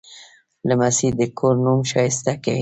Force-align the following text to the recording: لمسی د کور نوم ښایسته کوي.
لمسی 0.67 1.07
د 1.19 1.21
کور 1.37 1.55
نوم 1.65 1.79
ښایسته 1.91 2.33
کوي. 2.43 2.59